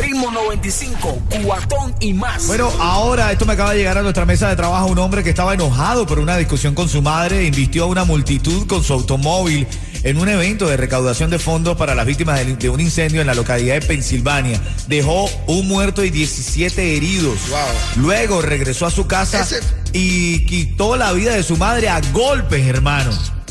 Ritmo 0.00 0.30
95, 0.30 1.22
cuatón 1.44 1.94
y 2.00 2.12
más. 2.12 2.46
Bueno, 2.46 2.70
ahora 2.80 3.32
esto 3.32 3.44
me 3.46 3.54
acaba 3.54 3.72
de 3.72 3.78
llegar 3.78 3.98
a 3.98 4.02
nuestra 4.02 4.24
mesa 4.24 4.48
de 4.48 4.56
trabajo 4.56 4.86
un 4.86 4.98
hombre 4.98 5.24
que 5.24 5.30
estaba 5.30 5.54
enojado 5.54 6.06
por 6.06 6.18
una 6.20 6.36
discusión 6.36 6.74
con 6.74 6.88
su 6.88 7.02
madre, 7.02 7.44
invistió 7.44 7.84
a 7.84 7.86
una 7.86 8.04
multitud 8.04 8.66
con 8.66 8.84
su 8.84 8.92
automóvil 8.92 9.66
en 10.02 10.16
un 10.18 10.28
evento 10.28 10.66
de 10.68 10.76
recaudación 10.76 11.28
de 11.30 11.38
fondos 11.38 11.76
para 11.76 11.94
las 11.94 12.06
víctimas 12.06 12.38
de, 12.38 12.56
de 12.56 12.68
un 12.70 12.80
incendio 12.80 13.20
en 13.20 13.26
la 13.26 13.34
localidad 13.34 13.74
de 13.74 13.82
Pensilvania. 13.82 14.60
Dejó 14.86 15.28
un 15.46 15.66
muerto 15.68 16.04
y 16.04 16.10
17 16.10 16.96
heridos. 16.96 17.38
Wow. 17.50 17.58
Luego 18.04 18.42
regresó 18.42 18.86
a 18.86 18.90
su 18.90 19.06
casa 19.06 19.40
Ese- 19.40 19.60
y 19.92 20.46
quitó 20.46 20.96
la 20.96 21.12
vida 21.12 21.34
de 21.34 21.42
su 21.42 21.56
madre 21.56 21.88
a 21.88 22.00
golpes, 22.12 22.64
hermano. 22.66 23.10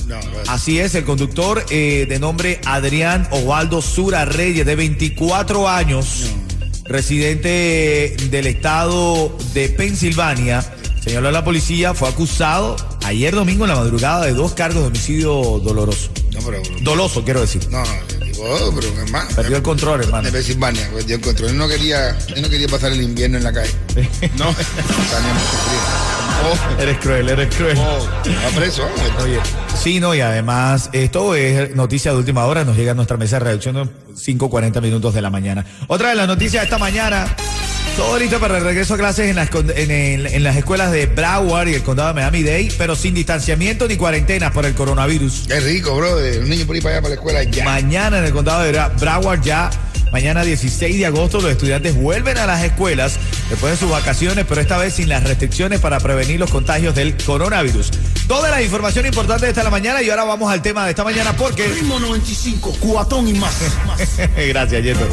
No, 0.09 0.15
no. 0.15 0.21
Así 0.47 0.79
es, 0.79 0.95
el 0.95 1.05
conductor 1.05 1.63
eh, 1.69 2.07
de 2.09 2.17
nombre 2.19 2.59
Adrián 2.65 3.27
Osvaldo 3.29 3.79
Sura 3.79 4.25
Reyes, 4.25 4.65
de 4.65 4.75
24 4.75 5.69
años, 5.69 6.31
residente 6.85 8.15
del 8.31 8.47
estado 8.47 9.37
de 9.53 9.69
Pensilvania, 9.69 10.65
señaló 11.03 11.29
a 11.29 11.31
la 11.31 11.43
policía, 11.43 11.93
fue 11.93 12.09
acusado 12.09 12.75
ayer 13.05 13.35
domingo 13.35 13.65
en 13.65 13.69
la 13.69 13.75
madrugada 13.75 14.25
de 14.25 14.33
dos 14.33 14.53
cargos 14.53 14.81
de 14.81 14.87
homicidio 14.87 15.59
doloroso. 15.63 16.09
No, 16.33 16.39
pero. 16.41 16.59
Doloso, 16.81 17.23
quiero 17.23 17.41
decir. 17.41 17.67
No, 17.69 17.83
digo, 18.25 18.43
oh, 18.43 18.73
pero 18.73 18.87
hermano. 19.01 19.29
Perdió 19.35 19.57
el 19.57 19.63
control, 19.63 20.01
hermano. 20.01 20.23
De 20.23 20.31
Pensilvania, 20.31 20.89
perdió 20.91 21.17
el 21.17 21.21
control. 21.21 21.49
Él 21.51 21.57
no 21.57 21.67
quería, 21.67 22.17
él 22.35 22.41
no 22.41 22.49
quería 22.49 22.67
pasar 22.67 22.93
el 22.93 23.01
invierno 23.03 23.37
en 23.37 23.43
la 23.43 23.53
calle. 23.53 23.71
No. 24.37 24.51
Frío. 24.53 24.65
Eres 26.79 26.97
cruel, 26.99 27.29
eres 27.29 27.53
cruel. 27.55 27.77
Oh, 27.77 28.07
va 28.25 28.55
preso. 28.55 28.85
hombre. 28.85 29.23
Oye, 29.23 29.39
sí, 29.81 29.99
no, 29.99 30.13
y 30.13 30.21
además, 30.21 30.89
esto 30.93 31.35
es 31.35 31.75
noticia 31.75 32.11
de 32.11 32.17
última 32.17 32.45
hora, 32.45 32.63
nos 32.63 32.75
llega 32.77 32.91
a 32.91 32.95
nuestra 32.95 33.17
mesa 33.17 33.37
de 33.37 33.45
redacción 33.45 33.77
en 33.77 33.89
5.40 34.15 34.81
minutos 34.81 35.13
de 35.13 35.21
la 35.21 35.29
mañana. 35.29 35.65
Otra 35.87 36.09
de 36.09 36.15
las 36.15 36.27
noticias 36.27 36.61
de 36.61 36.65
esta 36.65 36.77
mañana, 36.77 37.25
todo 37.95 38.17
listo 38.19 38.39
para 38.39 38.57
el 38.57 38.63
regreso 38.63 38.93
a 38.95 38.97
clases 38.97 39.29
en 39.29 39.35
las, 39.37 39.49
en, 39.75 39.91
el- 39.91 40.27
en 40.27 40.43
las 40.43 40.55
escuelas 40.57 40.91
de 40.91 41.05
Broward 41.07 41.69
y 41.69 41.73
el 41.75 41.83
condado 41.83 42.09
de 42.09 42.15
Miami-Dade, 42.15 42.71
pero 42.77 42.95
sin 42.95 43.13
distanciamiento 43.13 43.87
ni 43.87 43.95
cuarentenas 43.97 44.51
por 44.51 44.65
el 44.65 44.73
coronavirus. 44.73 45.45
Qué 45.47 45.59
rico, 45.59 45.95
bro. 45.95 46.17
Un 46.17 46.49
niño 46.49 46.65
por 46.65 46.75
ir 46.75 46.83
para 46.83 46.95
allá 46.95 47.01
para 47.01 47.09
la 47.15 47.15
escuela 47.15 47.43
ya. 47.43 47.63
Mañana 47.65 48.19
en 48.19 48.25
el 48.25 48.33
condado 48.33 48.63
de 48.63 48.71
Broward 48.99 49.41
ya, 49.41 49.69
mañana 50.11 50.43
16 50.43 50.97
de 50.97 51.05
agosto, 51.05 51.39
los 51.41 51.51
estudiantes 51.51 51.95
vuelven 51.95 52.37
a 52.37 52.45
las 52.45 52.63
escuelas 52.63 53.17
después 53.49 53.71
de 53.73 53.77
sus 53.77 53.89
vacaciones, 53.89 54.45
pero 54.47 54.59
esta 54.61 54.77
vez 54.77 54.93
sin 54.95 55.07
las 55.09 55.23
restricciones 55.23 55.79
para 55.79 55.99
prevenir 55.99 56.39
los 56.39 56.51
contagios 56.51 56.95
del 56.95 57.15
coronavirus. 57.17 57.91
Toda 58.29 58.51
la 58.51 58.61
información 58.61 59.07
importante 59.07 59.47
de 59.47 59.49
esta 59.49 59.63
la 59.63 59.71
mañana 59.71 60.03
y 60.03 60.09
ahora 60.11 60.23
vamos 60.23 60.51
al 60.53 60.61
tema 60.61 60.83
de 60.85 60.91
esta 60.91 61.03
mañana 61.03 61.35
porque... 61.35 61.67
Ritmo 61.67 61.99
95, 61.99 62.77
cuatón 62.79 63.27
y 63.27 63.33
más. 63.33 63.55
Gracias, 64.37 64.83
Yeto. 64.83 65.07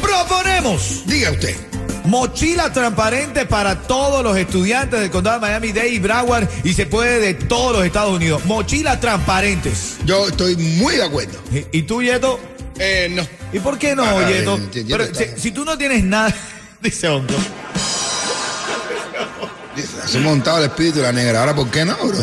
Proponemos 0.00 1.02
Diga 1.06 1.32
usted. 1.32 1.56
mochila 2.04 2.72
transparente 2.72 3.46
para 3.46 3.82
todos 3.82 4.22
los 4.22 4.36
estudiantes 4.36 5.00
del 5.00 5.10
condado 5.10 5.40
de 5.40 5.46
Miami-Dade 5.48 5.88
y 5.88 5.98
Broward 5.98 6.48
y 6.62 6.72
se 6.72 6.86
puede 6.86 7.18
de 7.18 7.34
todos 7.34 7.72
los 7.76 7.84
Estados 7.84 8.14
Unidos. 8.14 8.44
Mochilas 8.44 9.00
transparentes. 9.00 9.96
Yo 10.04 10.28
estoy 10.28 10.54
muy 10.56 10.94
de 10.94 11.02
acuerdo. 11.02 11.36
¿Y, 11.52 11.78
y 11.78 11.82
tú, 11.82 12.00
Yeto? 12.00 12.38
Eh, 12.78 13.08
no. 13.10 13.26
¿Y 13.52 13.58
por 13.58 13.76
qué 13.76 13.96
no, 13.96 14.04
Ah, 14.04 14.28
Yeto? 14.28 14.56
Pero 14.88 15.12
si, 15.12 15.24
si 15.36 15.50
tú 15.50 15.64
no 15.64 15.76
tienes 15.76 16.04
nada, 16.04 16.32
dice 16.80 17.08
Hongo. 17.08 17.34
Se 20.10 20.18
ha 20.18 20.20
montado 20.20 20.58
el 20.58 20.64
espíritu 20.64 20.96
de 20.98 21.02
la 21.04 21.12
negra. 21.12 21.40
Ahora, 21.40 21.54
¿por 21.54 21.70
qué 21.70 21.84
no, 21.84 21.96
bro? 21.96 22.18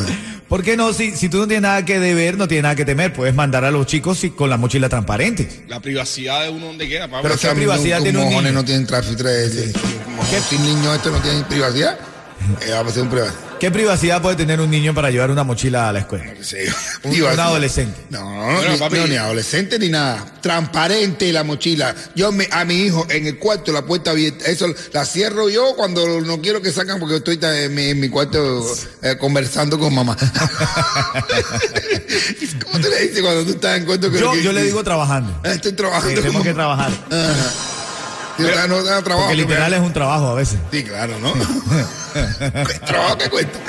¿Por 0.50 0.64
qué 0.64 0.78
no? 0.78 0.94
Si, 0.94 1.12
si 1.16 1.28
tú 1.30 1.38
no 1.40 1.48
tienes 1.48 1.62
nada 1.64 1.84
que 1.84 2.00
deber, 2.00 2.38
no 2.38 2.48
tienes 2.48 2.64
nada 2.64 2.76
que 2.76 2.86
temer, 2.86 3.12
puedes 3.14 3.36
mandar 3.36 3.66
a 3.66 3.72
los 3.72 3.86
chicos 3.86 4.22
con 4.36 4.50
la 4.50 4.56
mochila 4.58 4.88
transparente. 4.90 5.64
La 5.68 5.80
privacidad 5.82 6.44
de 6.44 6.50
uno 6.50 6.68
donde 6.68 6.88
quiera, 6.88 7.08
papá. 7.08 7.22
Pero 7.24 7.38
¿qué 7.38 7.50
privacidad 7.50 7.98
un- 8.00 8.04
tiene 8.04 8.20
un 8.20 8.26
mojones 8.26 8.52
niño? 8.52 8.62
no 8.62 8.66
tienen 8.66 8.86
tráfico. 8.88 9.24
Sin 10.50 10.64
niños 10.64 10.96
estos 10.96 11.12
no 11.12 11.20
tienen 11.20 11.44
privacidad. 11.46 11.98
Eh, 12.66 12.72
va 12.72 12.80
a 12.80 12.92
ser 12.92 13.04
un 13.04 13.10
privacidad. 13.10 13.40
¿Qué 13.60 13.72
privacidad 13.72 14.22
puede 14.22 14.36
tener 14.36 14.62
un 14.62 14.70
niño 14.70 14.94
para 14.94 15.10
llevar 15.10 15.32
una 15.32 15.44
mochila 15.44 15.90
a 15.90 15.94
la 15.94 16.00
escuela? 16.00 16.26
Sí. 16.42 16.58
Un- 17.04 17.40
adolescente. 17.40 18.00
No, 18.10 18.24
Bueno, 18.24 18.72
ni, 18.74 18.78
papi. 18.78 18.98
no, 18.98 19.08
ni 19.08 19.16
adolescente 19.16 19.80
ni 19.80 19.90
nada. 19.90 20.24
Transparente 20.42 21.32
la 21.34 21.44
mochila. 21.44 21.96
Yo 22.16 22.32
me, 22.32 22.48
a 22.52 22.64
mi 22.66 22.76
hijo 22.82 23.08
en 23.10 23.26
el 23.26 23.38
cuarto, 23.40 23.72
la 23.72 23.82
puerta 23.84 24.12
abierta. 24.12 24.46
Eso 24.46 24.68
la 24.94 25.06
cierro 25.06 25.50
yo 25.50 25.74
cuando 25.76 26.22
no 26.22 26.40
quiero 26.42 26.62
que 26.62 26.72
sacan 26.72 27.00
porque 27.00 27.16
estoy 27.18 27.40
en 27.42 27.74
mi, 27.74 27.86
en 27.90 28.00
mi 28.00 28.10
cuarto 28.10 28.64
eh, 29.02 29.18
conversando 29.18 29.80
con 29.80 29.94
mamá. 29.94 30.16
¿Cómo 32.64 32.80
te 32.80 32.90
le 32.90 33.02
dices 33.08 33.22
cuando 33.22 33.44
tú 33.44 33.52
estás 33.52 33.78
en 33.78 33.86
cuarto 33.86 34.12
que 34.12 34.20
Yo, 34.20 34.32
que- 34.34 34.44
yo 34.44 34.54
le 34.54 34.64
digo 34.64 34.84
trabajando. 34.84 35.40
Ah, 35.44 35.50
Estoy 35.54 35.72
trabajando 35.74 36.22
tengo 36.22 36.34
con 36.36 36.44
que 36.44 36.54
trabajar. 36.54 36.92
Yo 38.40 38.56
no, 38.56 38.68
no, 38.68 38.82
no, 38.84 39.04
trabajo. 39.04 39.28
Porque 39.30 39.36
literal 39.36 39.74
es 39.74 39.80
un 39.80 39.94
trabajo 39.94 40.28
a 40.28 40.36
veces. 40.36 40.60
Sí, 40.72 40.84
claro, 40.84 41.18
¿no? 41.20 41.34
trabajo 42.86 43.18
que 43.18 43.30
cuesta. 43.30 43.60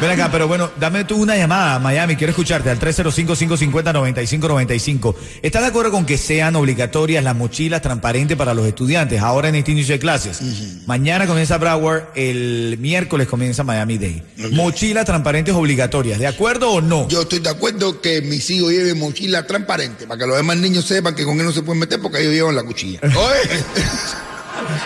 Ven 0.00 0.10
acá, 0.10 0.28
pero 0.30 0.46
bueno, 0.48 0.70
dame 0.78 1.04
tú 1.04 1.22
una 1.22 1.36
llamada, 1.36 1.78
Miami, 1.78 2.16
quiero 2.16 2.30
escucharte 2.30 2.70
al 2.70 2.78
305-550-9595. 2.78 5.14
¿Estás 5.42 5.62
de 5.62 5.68
acuerdo 5.68 5.90
con 5.90 6.06
que 6.06 6.16
sean 6.18 6.56
obligatorias 6.56 7.22
las 7.24 7.36
mochilas 7.36 7.82
transparentes 7.82 8.36
para 8.36 8.54
los 8.54 8.66
estudiantes 8.66 9.20
ahora 9.22 9.48
en 9.48 9.54
este 9.56 9.72
inicio 9.72 9.94
de 9.94 9.98
clases? 9.98 10.40
Mañana 10.86 11.26
comienza 11.26 11.58
Broward, 11.58 12.04
el 12.14 12.76
miércoles 12.80 13.26
comienza 13.28 13.64
Miami 13.64 13.98
Day. 13.98 14.22
Mochilas 14.52 15.04
transparentes 15.04 15.54
obligatorias, 15.54 16.18
¿de 16.18 16.26
acuerdo 16.26 16.70
o 16.70 16.80
no? 16.80 17.06
Yo 17.08 17.22
estoy 17.22 17.40
de 17.40 17.50
acuerdo 17.50 18.00
que 18.00 18.22
mis 18.22 18.48
hijos 18.50 18.72
lleven 18.72 18.98
mochila 18.98 19.46
transparente 19.46 20.06
para 20.06 20.18
que 20.18 20.26
los 20.26 20.36
demás 20.36 20.56
niños 20.58 20.84
sepan 20.84 21.14
que 21.14 21.24
con 21.24 21.38
él 21.38 21.46
no 21.46 21.52
se 21.52 21.62
pueden 21.62 21.80
meter 21.80 22.00
porque 22.00 22.20
ellos 22.20 22.32
llevan 22.32 22.56
la 22.56 22.62
cuchilla. 22.62 23.00
Oye, 23.02 23.64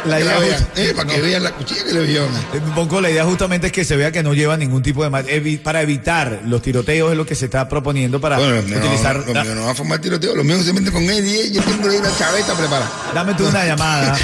la 0.06 0.20
idea 0.20 0.34
la 0.34 0.40
vean, 0.40 0.66
eh, 0.76 0.92
para 0.96 1.08
que 1.14 1.20
vean 1.20 1.42
la 1.44 1.50
cuchilla 1.52 1.84
que 1.84 1.92
le 1.92 2.06
llevan. 2.06 2.28
Eh, 2.54 2.60
Ponco, 2.74 3.00
la 3.00 3.10
idea 3.10 3.24
justamente 3.24 3.68
es 3.68 3.72
que 3.72 3.84
se 3.84 3.96
vea 3.96 4.10
que 4.12 4.22
no 4.22 4.34
lleva 4.34 4.56
ningún 4.56 4.82
tipo 4.82 5.02
de... 5.02 5.10
evi- 5.10 5.60
para 5.62 5.82
evitar 5.82 6.42
los 6.46 6.62
tiroteos 6.62 7.10
es 7.12 7.16
lo 7.16 7.26
que 7.26 7.34
se 7.34 7.46
está 7.46 7.68
proponiendo 7.68 8.20
para 8.20 8.38
Bueno, 8.38 8.60
utilizar... 8.60 9.16
no, 9.26 9.32
los 9.32 9.44
míos 9.44 9.56
no 9.56 9.60
van 9.62 9.70
a 9.70 9.74
formar 9.74 9.98
tiroteo, 10.00 10.34
los 10.34 10.44
míos 10.44 10.64
se 10.64 10.72
meten 10.72 10.92
con 10.92 11.02
él 11.02 11.24
y 11.26 11.36
él, 11.38 11.52
yo 11.52 11.62
tengo 11.62 11.88
ahí 11.88 11.96
una 11.96 12.16
chaveta 12.16 12.54
preparada. 12.54 12.90
Dame 13.14 13.34
tú 13.34 13.46
una 13.46 13.64
llamada. 13.66 14.18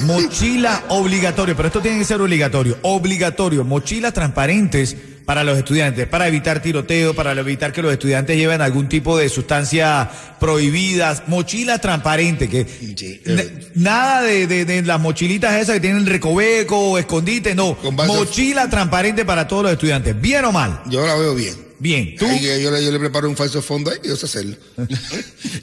Mochila 0.00 0.84
obligatorio, 0.88 1.56
pero 1.56 1.68
esto 1.68 1.80
tiene 1.80 1.98
que 1.98 2.04
ser 2.04 2.20
obligatorio. 2.20 2.78
Obligatorio. 2.82 3.64
Mochilas 3.64 4.12
transparentes 4.12 4.96
para 5.24 5.42
los 5.44 5.56
estudiantes, 5.56 6.06
para 6.06 6.28
evitar 6.28 6.60
tiroteo, 6.60 7.14
para 7.14 7.32
evitar 7.32 7.72
que 7.72 7.80
los 7.82 7.92
estudiantes 7.92 8.36
lleven 8.36 8.60
algún 8.60 8.88
tipo 8.88 9.16
de 9.16 9.28
sustancia 9.28 10.10
prohibidas. 10.38 11.22
Mochilas 11.26 11.80
transparentes, 11.80 12.48
que 12.48 12.64
Sí, 12.64 13.20
eh. 13.24 13.70
nada 13.74 14.22
de, 14.22 14.46
de- 14.46 14.64
de 14.64 14.82
las 14.82 15.00
mochilitas 15.00 15.54
esas 15.54 15.74
que 15.76 15.80
tienen 15.80 16.06
recoveco 16.06 16.78
o 16.92 16.98
escondite, 16.98 17.54
no. 17.54 17.76
Mochila 18.06 18.68
transparente 18.68 19.24
para 19.24 19.48
todos 19.48 19.62
los 19.64 19.72
estudiantes. 19.72 20.20
¿Bien 20.20 20.44
o 20.44 20.52
mal? 20.52 20.82
Yo 20.90 21.06
la 21.06 21.14
veo 21.14 21.34
bien. 21.34 21.54
Bien. 21.84 22.16
¿Tú? 22.16 22.24
Ahí 22.26 22.40
yo, 22.62 22.70
le, 22.70 22.82
yo 22.82 22.90
le 22.90 22.98
preparo 22.98 23.28
un 23.28 23.36
falso 23.36 23.60
fondo 23.60 23.90
ahí 23.90 23.98
y 24.02 24.08
yo 24.08 24.16
sé 24.16 24.24
hacerlo. 24.24 24.56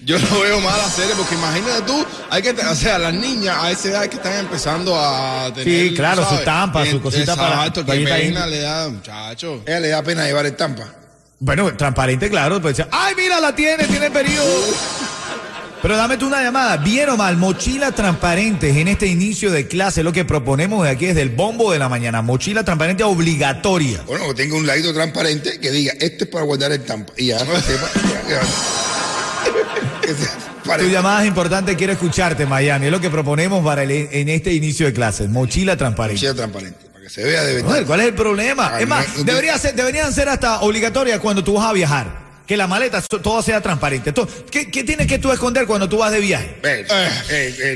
Yo 0.06 0.20
lo 0.20 0.40
veo 0.42 0.60
mal 0.62 0.80
hacer 0.82 1.10
porque 1.18 1.34
imagínate 1.34 1.82
tú, 1.82 2.06
hay 2.30 2.42
que, 2.44 2.52
o 2.52 2.76
sea, 2.76 3.00
las 3.00 3.14
niñas 3.14 3.58
a 3.60 3.72
esa 3.72 3.88
edad 3.90 4.08
que 4.08 4.18
están 4.18 4.34
empezando 4.34 4.96
a 4.96 5.52
tener. 5.54 5.90
Sí, 5.90 5.96
claro, 5.96 6.24
su 6.30 6.44
tampa, 6.44 6.86
su 6.86 7.02
cosita 7.02 7.36
para- 7.36 7.56
Exacto, 7.56 7.82
que 7.82 7.88
toallita 7.88 8.16
pena 8.16 8.44
ahí. 8.44 8.52
le 8.52 8.60
da, 8.60 8.90
muchacho. 8.90 9.64
Ella 9.66 9.80
le 9.80 9.88
da 9.90 10.04
pena 10.04 10.26
llevar 10.26 10.46
estampa. 10.46 10.94
Bueno, 11.40 11.76
transparente, 11.76 12.30
claro. 12.30 12.62
Pues, 12.62 12.84
¡Ay, 12.92 13.16
mira, 13.16 13.40
la 13.40 13.56
tiene! 13.56 13.86
Tiene 13.88 14.12
periodo. 14.12 14.64
Pero 15.82 15.98
dame 15.98 16.16
tú 16.18 16.28
una 16.28 16.44
llamada. 16.44 16.78
Bien 16.78 17.10
o 17.10 17.18
mal, 17.18 17.38
mochilas 17.38 17.96
transparentes 17.96 18.76
en 18.78 18.88
este 18.88 19.08
inicio 19.08 19.52
de 19.52 19.68
clase. 19.68 20.04
Lo 20.04 20.14
que 20.14 20.24
proponemos 20.26 20.84
de 20.84 20.92
aquí 20.92 21.08
es 21.08 21.16
del 21.16 21.30
bombo 21.30 21.72
de 21.72 21.80
la 21.80 21.90
mañana. 21.90 22.22
Mochila 22.22 22.64
transparente 22.64 23.04
obligatoria. 23.04 24.02
Bueno, 24.06 24.28
que 24.28 24.36
tenga 24.36 24.56
un 24.58 24.68
ladito 24.68 24.94
transparente 24.94 25.60
que 25.60 25.72
diga, 25.72 25.94
esto 26.00 26.26
es 26.26 26.30
para 26.30 26.46
guardar 26.46 26.72
estampa. 26.72 27.12
Y 27.18 27.28
ya 27.28 27.44
no 27.44 27.54
sepa. 27.62 27.90
Tu 30.78 30.86
llamada 30.88 31.22
es 31.24 31.28
importante, 31.28 31.76
quiero 31.76 31.94
escucharte, 31.94 32.46
Miami. 32.46 32.86
Es 32.86 32.92
lo 32.92 33.02
que 33.02 33.10
proponemos 33.10 33.64
para 33.66 33.82
el- 33.84 33.92
en 34.12 34.30
este 34.30 34.54
inicio 34.54 34.86
de 34.86 34.94
clases. 34.94 35.30
Mochila 35.30 35.76
transparente. 35.78 36.18
Mochila 36.18 36.34
transparente, 36.36 36.78
para 36.94 37.04
que 37.04 37.10
se 37.10 37.24
vea 37.24 37.44
de 37.44 37.56
verdad. 37.56 37.84
¿cuál 37.88 38.02
es 38.02 38.06
el 38.08 38.14
problema? 38.14 38.72
Ay, 38.76 38.84
es 38.84 38.88
más, 38.90 39.08
no, 39.14 39.18
no, 39.20 39.24
debería 39.24 39.58
ser, 39.58 39.74
deberían 39.74 40.14
ser 40.14 40.30
hasta 40.30 40.62
obligatorias 40.62 41.20
cuando 41.20 41.44
tú 41.44 41.54
vas 41.56 41.66
a 41.70 41.74
viajar. 41.74 42.31
Que 42.52 42.58
la 42.58 42.68
maleta 42.68 43.02
todo 43.02 43.42
sea 43.42 43.62
transparente. 43.62 44.12
Todo- 44.12 44.28
¿Qué, 44.52 44.70
qué 44.70 44.84
tienes 44.84 45.08
que 45.08 45.18
tú 45.20 45.32
esconder 45.32 45.66
cuando 45.66 45.88
tú 45.88 46.00
vas 46.00 46.12
de 46.12 46.20
viaje? 46.20 46.58
Eh, 46.64 46.86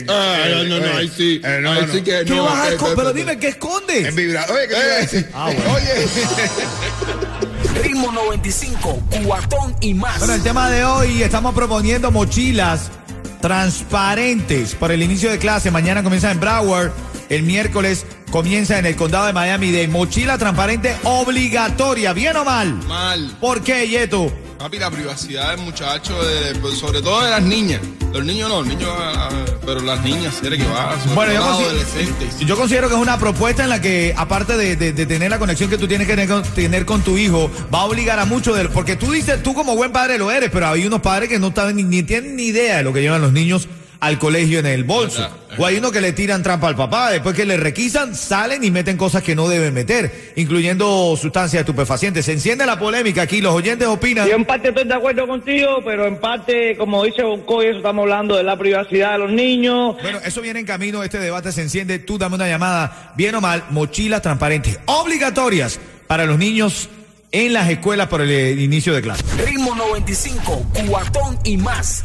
Ah, 0.10 0.48
no, 0.50 0.64
no, 0.66 0.76
eh, 0.86 0.92
ahí 0.98 1.10
sí. 1.16 1.40
eh, 1.42 1.60
no, 1.62 1.72
ahí 1.72 1.86
no. 1.88 1.94
sí 1.94 2.02
que 2.02 2.26
¿Qué 2.26 2.36
no. 2.36 2.44
vas 2.44 2.74
a 2.74 2.94
Pero 2.94 3.14
dime, 3.14 3.40
¿qué 3.40 3.48
escondes? 3.48 4.06
En 4.06 4.14
vibrador. 4.18 4.54
Oye, 4.58 4.68
¿qué 4.68 4.76
te 4.76 4.82
iba 4.86 4.94
a 4.94 4.98
decir? 4.98 5.30
Ah, 5.34 5.46
bueno. 5.46 5.74
Oye. 5.76 7.84
Ritmo 7.84 8.12
95, 8.12 9.02
cuatón 9.26 9.78
y 9.80 9.94
más. 9.94 10.20
Bueno, 10.20 10.34
el 10.34 10.44
tema 10.44 10.70
de 10.70 10.84
hoy, 10.84 11.24
estamos 11.24 11.56
proponiendo 11.56 12.12
mochilas 12.12 12.92
transparentes 13.40 14.76
para 14.76 14.94
el 14.94 15.02
inicio 15.04 15.32
de 15.32 15.38
clase. 15.38 15.72
Mañana 15.72 16.04
comienza 16.04 16.30
en 16.32 16.42
Broward. 16.42 16.92
El 17.30 17.44
miércoles 17.44 18.06
comienza 18.30 18.78
en 18.78 18.88
el 18.88 18.98
condado 18.98 19.26
de 19.28 19.32
Miami 19.32 19.72
de 19.72 19.88
mochila 19.88 20.38
transparente 20.38 20.94
obligatoria, 21.06 22.12
¿bien 22.12 22.36
o 22.36 22.44
mal? 22.44 22.74
Mal. 22.90 23.38
¿Por 23.40 23.64
qué, 23.64 23.88
Yeto? 23.88 24.34
Papi, 24.58 24.80
la 24.80 24.90
privacidad 24.90 25.52
del 25.52 25.60
muchacho, 25.66 26.18
de- 26.24 26.56
pues, 26.60 26.78
sobre 26.78 27.02
todo 27.02 27.22
de 27.24 27.30
las 27.30 27.42
niñas. 27.42 27.82
Los 28.14 28.24
niños 28.24 28.48
no, 28.50 28.60
los 28.60 28.68
niños, 28.68 28.90
ah, 28.98 29.30
ah, 29.30 29.46
pero 29.66 29.82
las 29.82 30.02
niñas, 30.02 30.36
¿quiere 30.40 30.58
que 30.58 30.66
va? 30.66 30.96
Bueno, 31.14 31.34
yo, 31.34 31.42
consi- 31.42 32.46
yo 32.46 32.56
considero 32.58 32.88
que 32.88 32.96
es 32.96 33.00
una 33.02 33.20
propuesta 33.20 33.64
en 33.64 33.70
la 33.70 33.82
que, 33.82 34.14
aparte 34.16 34.56
de, 34.56 34.78
de- 34.78 34.94
de 34.94 35.06
tener 35.06 35.30
la 35.30 35.38
conexión 35.40 35.70
que 35.70 35.78
tú 35.78 35.88
tienes 35.88 36.08
que 36.08 36.16
tener 36.56 36.86
con, 36.86 37.02
tu 37.04 37.18
hijo, 37.18 37.52
va 37.74 37.82
a 37.82 37.86
obligar 37.86 38.18
a 38.18 38.26
muchos 38.26 38.58
de 38.58 38.70
Porque 38.70 38.96
tú 38.96 39.12
dices, 39.12 39.44
tú 39.44 39.54
como 39.54 39.76
buen 39.76 39.92
padre 39.92 40.18
lo 40.18 40.32
eres, 40.32 40.50
pero 40.52 40.68
hay 40.70 40.86
unos 40.86 41.02
padres 41.02 41.28
que 41.28 41.38
no 41.38 41.52
saben 41.54 41.76
ni, 41.76 41.84
ni 41.84 42.04
tienen 42.04 42.38
ni 42.38 42.44
idea 42.44 42.78
de 42.78 42.84
lo 42.84 42.94
que 42.94 43.02
llevan 43.02 43.22
los 43.22 43.34
niños 43.34 43.68
al 44.00 44.20
colegio 44.20 44.60
en 44.60 44.66
el 44.66 44.84
bolso. 44.84 45.30
O 45.58 45.66
hay 45.66 45.78
unos 45.78 45.92
que 45.92 46.02
le 46.02 46.12
tiran 46.12 46.44
trampa 46.44 46.68
al 46.68 46.76
papá, 46.76 47.12
después 47.12 47.36
que 47.36 47.46
le 47.46 47.56
requisan, 47.56 48.14
salen 48.14 48.64
y 48.64 48.72
meten 48.72 48.98
cosas 48.98 49.24
que 49.24 49.36
no 49.36 49.48
deben 49.48 49.74
meter, 49.74 50.34
incluyendo 50.36 51.16
sustancias 51.16 51.62
estupefacientes. 51.62 52.26
Se 52.26 52.34
enciende 52.34 52.66
la 52.66 52.78
polémica 52.78 53.22
aquí, 53.22 53.40
los 53.42 53.54
oyentes 53.54 53.88
opinan. 53.88 54.28
Yo 54.28 54.36
en 54.36 54.46
parte 54.46 54.70
estoy 54.70 54.84
de 54.84 54.94
acuerdo 54.94 55.26
contigo, 55.28 55.82
pero 55.86 56.08
en 56.08 56.18
parte, 56.20 56.76
como 56.78 57.04
dice 57.06 57.24
Bonco, 57.24 57.64
y 57.64 57.68
eso 57.68 57.78
estamos 57.78 58.04
hablando 58.04 58.36
de 58.36 58.44
la 58.44 58.58
privacidad 58.58 59.14
de 59.14 59.20
los 59.20 59.32
niños. 59.32 59.96
Bueno, 60.02 60.20
eso 60.26 60.42
viene 60.42 60.60
en 60.60 60.66
camino, 60.66 61.04
este 61.04 61.20
debate 61.20 61.52
se 61.52 61.62
enciende. 61.62 62.00
Tú 62.00 62.18
dame 62.18 62.36
una 62.36 62.48
llamada, 62.48 63.14
bien 63.16 63.36
o 63.36 63.42
mal, 63.42 63.64
mochilas 63.70 64.22
transparentes, 64.22 64.80
obligatorias 64.86 65.80
para 66.08 66.26
los 66.26 66.38
niños 66.38 66.90
en 67.32 67.54
las 67.54 67.70
escuelas 67.70 68.08
por 68.08 68.22
el 68.22 68.32
eh, 68.32 68.52
inicio 68.52 68.94
de 68.94 69.02
clase. 69.02 69.24
Ritmo 69.46 69.76
95, 69.76 70.66
cuatón 70.88 71.38
y 71.44 71.58
más. 71.58 72.04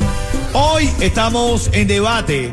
Hoy 0.52 0.90
estamos 1.00 1.70
en 1.72 1.86
debate 1.86 2.52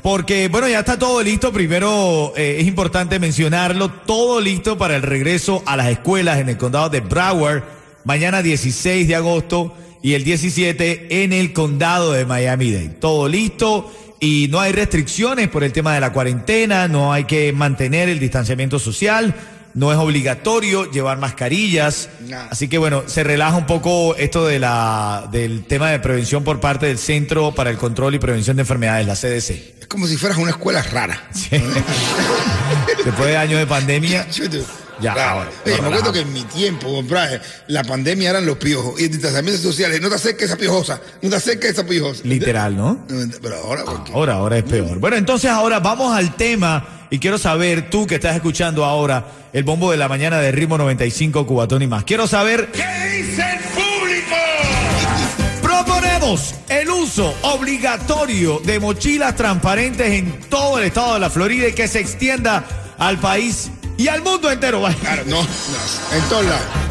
porque, 0.00 0.46
bueno, 0.46 0.68
ya 0.68 0.78
está 0.80 0.96
todo 0.96 1.22
listo. 1.24 1.52
Primero 1.52 2.32
eh, 2.36 2.58
es 2.60 2.68
importante 2.68 3.18
mencionarlo, 3.18 3.90
todo 3.90 4.40
listo 4.40 4.78
para 4.78 4.94
el 4.94 5.02
regreso 5.02 5.64
a 5.66 5.76
las 5.76 5.88
escuelas 5.88 6.38
en 6.38 6.50
el 6.50 6.56
condado 6.56 6.90
de 6.90 7.00
Broward, 7.00 7.64
mañana 8.04 8.42
16 8.42 9.08
de 9.08 9.16
agosto 9.16 9.74
y 10.02 10.14
el 10.14 10.22
17 10.22 11.24
en 11.24 11.32
el 11.32 11.52
condado 11.52 12.12
de 12.12 12.26
Miami-Dade. 12.26 12.90
Todo 12.90 13.26
listo 13.26 13.92
y 14.20 14.46
no 14.50 14.60
hay 14.60 14.70
restricciones 14.70 15.48
por 15.48 15.64
el 15.64 15.72
tema 15.72 15.94
de 15.94 16.00
la 16.00 16.12
cuarentena, 16.12 16.86
no 16.86 17.12
hay 17.12 17.24
que 17.24 17.52
mantener 17.52 18.08
el 18.08 18.20
distanciamiento 18.20 18.78
social. 18.78 19.34
No 19.74 19.92
es 19.92 19.98
obligatorio 19.98 20.90
llevar 20.90 21.18
mascarillas. 21.18 22.08
Así 22.50 22.68
que 22.68 22.78
bueno, 22.78 23.04
se 23.06 23.24
relaja 23.24 23.56
un 23.56 23.66
poco 23.66 24.14
esto 24.14 24.46
de 24.46 24.58
la, 24.60 25.28
del 25.32 25.64
tema 25.64 25.90
de 25.90 25.98
prevención 25.98 26.44
por 26.44 26.60
parte 26.60 26.86
del 26.86 26.98
Centro 26.98 27.52
para 27.54 27.70
el 27.70 27.76
Control 27.76 28.14
y 28.14 28.18
Prevención 28.18 28.56
de 28.56 28.62
Enfermedades, 28.62 29.06
la 29.06 29.14
CDC. 29.14 29.80
Es 29.80 29.86
como 29.88 30.06
si 30.06 30.16
fueras 30.16 30.38
una 30.38 30.50
escuela 30.50 30.80
rara. 30.82 31.20
Después 33.04 33.28
de 33.28 33.36
años 33.36 33.58
de 33.58 33.66
pandemia. 33.66 34.26
Ya, 35.00 35.12
ahora, 35.30 35.50
Oye, 35.66 35.80
me 35.80 35.88
acuerdo 35.88 36.12
que 36.12 36.20
en 36.20 36.32
mi 36.32 36.42
tiempo, 36.44 36.86
compadre, 36.94 37.40
la 37.66 37.82
pandemia 37.82 38.30
eran 38.30 38.46
los 38.46 38.58
piojos 38.58 39.00
y 39.00 39.04
el 39.04 39.10
distanciamiento 39.10 39.60
social. 39.60 40.00
No 40.00 40.08
te 40.08 40.14
acerques 40.14 40.42
a 40.42 40.52
esa 40.52 40.56
piojosa, 40.56 41.00
no 41.20 41.30
te 41.30 41.36
acerques 41.36 41.70
a 41.70 41.72
esa 41.72 41.84
piojosa. 41.84 42.22
literal, 42.24 42.76
¿no? 42.76 43.04
Pero 43.42 43.56
ahora, 43.56 43.84
¿por 43.84 44.04
qué? 44.04 44.12
Ahora, 44.12 44.34
ahora 44.34 44.58
es 44.58 44.62
peor. 44.62 44.98
Bueno, 45.00 45.16
entonces 45.16 45.50
ahora 45.50 45.80
vamos 45.80 46.16
al 46.16 46.36
tema 46.36 47.03
y 47.14 47.20
quiero 47.20 47.38
saber, 47.38 47.90
tú 47.90 48.08
que 48.08 48.16
estás 48.16 48.34
escuchando 48.34 48.84
ahora 48.84 49.24
el 49.52 49.62
bombo 49.62 49.92
de 49.92 49.96
la 49.96 50.08
mañana 50.08 50.40
de 50.40 50.50
Ritmo 50.50 50.76
95, 50.76 51.46
Cubatón 51.46 51.82
y 51.82 51.86
más. 51.86 52.02
Quiero 52.02 52.26
saber... 52.26 52.72
¿Qué 52.72 52.82
dice 53.08 53.40
el 53.52 53.60
público? 53.70 54.34
Proponemos 55.62 56.56
el 56.68 56.90
uso 56.90 57.32
obligatorio 57.42 58.58
de 58.64 58.80
mochilas 58.80 59.36
transparentes 59.36 60.10
en 60.10 60.40
todo 60.50 60.78
el 60.78 60.86
estado 60.86 61.14
de 61.14 61.20
la 61.20 61.30
Florida 61.30 61.68
y 61.68 61.72
que 61.72 61.86
se 61.86 62.00
extienda 62.00 62.64
al 62.98 63.20
país 63.20 63.70
y 63.96 64.08
al 64.08 64.20
mundo 64.22 64.50
entero. 64.50 64.82
Claro, 65.00 65.22
no, 65.26 65.40
no, 65.40 66.16
en 66.16 66.22
todos 66.28 66.44
lados. 66.46 66.83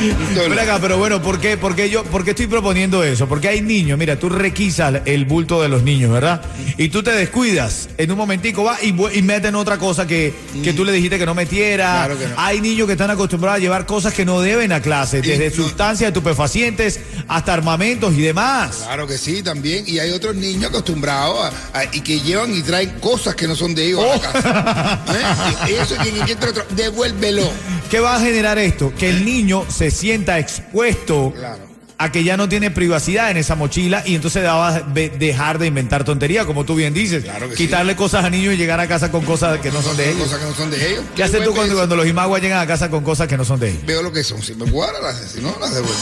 Lados. 0.00 0.58
acá, 0.58 0.78
pero 0.80 0.98
bueno, 0.98 1.22
¿por 1.22 1.40
qué, 1.40 1.56
por 1.56 1.74
qué 1.74 1.88
yo, 1.90 2.04
por 2.04 2.24
qué 2.24 2.30
estoy 2.30 2.46
proponiendo 2.46 3.02
eso? 3.02 3.28
Porque 3.28 3.48
hay 3.48 3.60
niños, 3.60 3.98
mira, 3.98 4.18
tú 4.18 4.28
requisas 4.28 5.00
el 5.04 5.24
bulto 5.24 5.62
de 5.62 5.68
los 5.68 5.82
niños, 5.82 6.10
¿verdad? 6.12 6.42
Y 6.76 6.88
tú 6.88 7.02
te 7.02 7.12
descuidas, 7.12 7.88
en 7.98 8.10
un 8.10 8.16
momentico 8.18 8.64
va 8.64 8.78
y, 8.82 8.88
y 9.18 9.22
meten 9.22 9.54
otra 9.54 9.78
cosa 9.78 10.06
que, 10.06 10.34
que 10.62 10.72
tú 10.72 10.84
le 10.84 10.92
dijiste 10.92 11.18
que 11.18 11.26
no 11.26 11.34
metiera. 11.34 12.04
Claro 12.06 12.18
que 12.18 12.26
no. 12.28 12.34
Hay 12.36 12.60
niños 12.60 12.86
que 12.86 12.92
están 12.92 13.10
acostumbrados 13.10 13.58
a 13.58 13.60
llevar 13.60 13.86
cosas 13.86 14.12
que 14.14 14.24
no 14.24 14.40
deben 14.40 14.72
a 14.72 14.80
clase, 14.80 15.18
Y 15.18 15.22
desde 15.22 15.50
no- 15.50 15.56
sustancias 15.64 16.08
estupefacientes 16.08 17.00
hasta 17.28 17.52
armamentos 17.54 18.14
y 18.14 18.20
demás. 18.22 18.76
Claro 18.84 19.06
que 19.06 19.18
sí, 19.18 19.42
también. 19.42 19.84
Y 19.86 19.98
hay 19.98 20.10
otros 20.10 20.34
niños 20.36 20.70
acostumbrados 20.70 21.52
a, 21.72 21.78
a- 21.78 21.84
y 21.92 22.00
que 22.00 22.20
llevan 22.20 22.54
y 22.54 22.62
traen 22.62 22.90
cosas 23.00 23.34
que 23.34 23.46
no 23.48 23.56
son 23.56 23.74
de 23.74 23.86
ellos 23.86 24.02
a 24.04 24.16
la 24.16 24.20
casa. 24.32 25.04
¿Eh? 25.66 25.70
Y 25.70 25.74
eso 25.74 25.94
quien 26.02 26.16
encuentra 26.16 26.50
otro, 26.50 26.64
devuélvelo. 26.70 27.50
¿Qué 27.90 28.00
va 28.00 28.16
a 28.16 28.20
generar 28.20 28.58
esto? 28.58 28.92
Que 28.98 29.08
el 29.10 29.24
niño 29.24 29.64
se 29.68 29.90
sienta 29.90 30.38
expuesto 30.38 31.32
Claro. 31.36 31.64
a 31.98 32.10
que 32.12 32.24
ya 32.24 32.36
no 32.36 32.48
tiene 32.48 32.70
privacidad 32.70 33.30
en 33.30 33.36
esa 33.36 33.54
mochila 33.54 34.02
y 34.04 34.16
entonces 34.16 34.44
va 34.44 34.68
a 34.68 34.80
dejar 34.80 35.58
de 35.58 35.66
inventar 35.68 36.04
tonterías, 36.04 36.44
como 36.46 36.64
tú 36.64 36.74
bien 36.74 36.92
dices. 36.92 37.24
Claro 37.24 37.48
que 37.48 37.56
sí. 37.56 37.64
Quitarle 37.64 37.94
cosas 37.96 38.24
a 38.24 38.30
niños 38.30 38.54
y 38.54 38.56
llegar 38.56 38.80
a 38.80 38.88
casa 38.88 39.10
con 39.10 39.24
cosas 39.24 39.60
que 39.60 39.70
no 39.70 39.80
son 39.82 39.96
de 39.96 40.10
ellos. 40.10 40.24
Cosas 40.24 40.40
que 40.40 40.44
no 40.46 40.54
son 40.54 40.70
de 40.70 40.90
ellos. 40.90 41.04
¿Qué 41.14 41.22
haces 41.22 41.42
tú 41.44 41.54
cuando, 41.54 41.96
los 41.96 42.06
imaguas 42.06 42.42
llegan 42.42 42.58
a 42.60 42.66
casa 42.66 42.90
con 42.90 43.04
cosas 43.04 43.28
que 43.28 43.36
no 43.36 43.44
son 43.44 43.60
de 43.60 43.70
ellos? 43.70 43.86
Veo 43.86 44.02
lo 44.02 44.12
que 44.12 44.24
son. 44.24 44.42
Si 44.42 44.54
me 44.54 44.70
cuadra, 44.70 45.00
las 45.00 45.16
si 45.18 45.40
no, 45.40 45.56
las 45.60 45.72
devuelvo. 45.74 45.96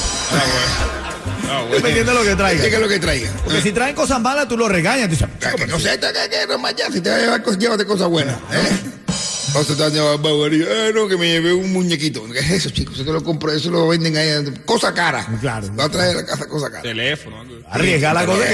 Ah, 1.51 1.61
bueno. 1.61 1.77
Dependiendo 1.77 2.13
de 2.13 2.19
lo 2.19 2.25
que 2.25 2.31
¿Qué 2.31 2.37
traigan. 2.37 2.67
es 2.67 2.81
lo 2.81 2.89
que 2.89 2.99
traiga? 2.99 3.31
Porque 3.45 3.61
si 3.61 3.73
traen 3.73 3.95
cosas 3.95 4.21
malas, 4.21 4.49
tú 4.49 4.57
lo 4.57 4.69
regañas. 4.69 5.09
Tú 5.09 5.11
dices, 5.11 5.29
no 5.69 5.79
sé, 5.79 6.01
que, 6.01 6.47
no 6.49 6.59
más 6.59 6.75
ya, 6.75 6.91
si 6.91 7.01
te 7.01 7.11
vas 7.11 7.19
a 7.19 7.23
llevar 7.23 7.43
cosas, 7.43 7.59
llévate 7.61 7.85
cosas 7.85 8.09
buenas. 8.09 8.37
¿eh? 8.53 8.94
A. 9.55 9.61
Eh, 9.61 10.93
no, 10.95 11.09
que 11.09 11.17
me 11.17 11.27
llevé 11.29 11.53
un 11.53 11.73
muñequito. 11.73 12.25
¿Qué 12.33 12.39
es 12.41 12.51
eso, 12.51 12.71
chicos? 12.71 12.97
Eso 12.97 13.05
que 13.05 13.13
lo 13.13 13.23
compro, 13.23 13.53
eso 13.53 13.71
lo 13.71 13.89
venden 13.89 14.17
ahí. 14.17 14.29
Cosa 14.65 14.93
cara. 14.93 15.27
Claro. 15.41 15.75
Va 15.79 15.85
a 15.85 15.89
traer 15.89 16.17
a 16.17 16.21
la 16.21 16.27
casa 16.27 16.47
cosa 16.49 16.71
cara. 16.71 16.83
Teléfono. 16.83 17.37
arriesgar 17.71 18.15
la 18.15 18.27
cosa. 18.27 18.45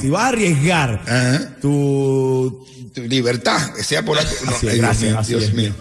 Si 0.00 0.08
vas 0.10 0.22
a 0.24 0.28
arriesgar 0.28 1.02
Ajá. 1.06 1.56
tu... 1.60 2.66
Tu 2.94 3.00
libertad, 3.04 3.72
que 3.72 3.82
sea 3.82 4.04
por 4.04 4.16
la. 4.16 4.22
No, 4.22 4.28
Así 4.28 4.42
es, 4.44 4.52
ay, 4.64 4.68
Dios 4.68 4.76
gracias, 4.76 5.16
así 5.16 5.30
Dios 5.30 5.44
es. 5.44 5.54
mío. 5.54 5.72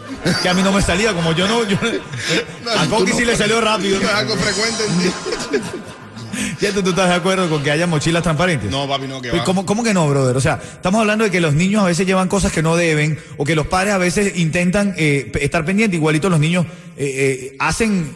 Que 0.41 0.47
a 0.47 0.53
mí 0.53 0.63
no 0.63 0.71
me 0.71 0.81
salía, 0.81 1.13
como 1.13 1.33
yo 1.33 1.45
no... 1.45 1.67
Yo, 1.67 1.75
a 2.77 2.85
tú 2.85 2.89
Coqui 2.91 3.11
no 3.11 3.17
sí 3.17 3.25
le 3.25 3.35
salió 3.35 3.59
rápido. 3.59 3.99
No 3.99 4.07
es 4.07 4.13
algo 4.15 4.35
frecuente. 4.37 4.83
¿Ya 6.61 6.71
tú, 6.71 6.83
tú 6.83 6.91
estás 6.91 7.09
de 7.09 7.15
acuerdo 7.15 7.49
con 7.49 7.63
que 7.63 7.71
haya 7.71 7.87
mochilas 7.87 8.21
transparentes? 8.21 8.69
No, 8.69 8.87
papi, 8.87 9.07
no, 9.07 9.19
que 9.19 9.29
Pero 9.29 9.39
va. 9.39 9.45
¿Cómo, 9.45 9.65
¿Cómo 9.65 9.83
que 9.83 9.95
no, 9.95 10.07
brother? 10.07 10.37
O 10.37 10.41
sea, 10.41 10.61
estamos 10.61 11.01
hablando 11.01 11.23
de 11.23 11.31
que 11.31 11.41
los 11.41 11.55
niños 11.55 11.81
a 11.81 11.87
veces 11.87 12.05
llevan 12.05 12.27
cosas 12.27 12.51
que 12.51 12.61
no 12.61 12.75
deben 12.75 13.19
o 13.37 13.45
que 13.45 13.55
los 13.55 13.65
padres 13.65 13.95
a 13.95 13.97
veces 13.97 14.37
intentan 14.37 14.93
eh, 14.95 15.31
estar 15.41 15.65
pendientes. 15.65 15.97
Igualito 15.97 16.29
los 16.29 16.39
niños 16.39 16.67
eh, 16.97 17.49
eh, 17.51 17.55
hacen, 17.57 18.15